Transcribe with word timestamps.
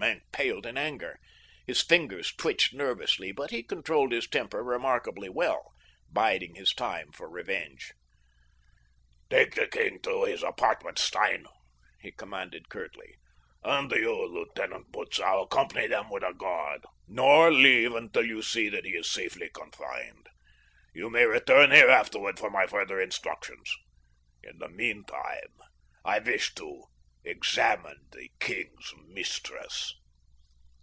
Maenck 0.00 0.30
paled 0.30 0.64
in 0.64 0.78
anger. 0.78 1.18
His 1.66 1.82
fingers 1.82 2.32
twitched 2.32 2.72
nervously, 2.72 3.32
but 3.32 3.50
he 3.50 3.64
controlled 3.64 4.12
his 4.12 4.28
temper 4.28 4.62
remarkably 4.62 5.28
well, 5.28 5.72
biding 6.12 6.54
his 6.54 6.72
time 6.72 7.10
for 7.10 7.28
revenge. 7.28 7.92
"Take 9.28 9.56
the 9.56 9.66
king 9.66 10.00
to 10.02 10.22
his 10.22 10.44
apartments, 10.44 11.02
Stein," 11.02 11.46
he 12.00 12.12
commanded 12.12 12.68
curtly, 12.68 13.16
"and 13.64 13.90
you, 13.90 14.24
Lieutenant 14.24 14.92
Butzow, 14.92 15.42
accompany 15.42 15.88
them 15.88 16.08
with 16.10 16.22
a 16.22 16.32
guard, 16.32 16.82
nor 17.08 17.52
leave 17.52 17.92
until 17.92 18.24
you 18.24 18.40
see 18.40 18.68
that 18.68 18.84
he 18.84 18.92
is 18.92 19.10
safely 19.10 19.48
confined. 19.52 20.28
You 20.94 21.10
may 21.10 21.24
return 21.24 21.72
here 21.72 21.90
afterward 21.90 22.38
for 22.38 22.50
my 22.50 22.68
further 22.68 23.00
instructions. 23.00 23.74
In 24.44 24.58
the 24.58 24.68
meantime 24.68 25.58
I 26.04 26.20
wish 26.20 26.54
to 26.54 26.84
examine 27.24 28.06
the 28.12 28.30
king's 28.38 28.94
mistress." 29.08 29.92